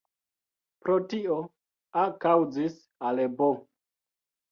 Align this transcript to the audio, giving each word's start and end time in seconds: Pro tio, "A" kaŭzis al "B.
Pro 0.85 0.95
tio, 1.11 1.35
"A" 2.03 2.05
kaŭzis 2.23 2.79
al 3.11 3.21
"B. 3.43 3.51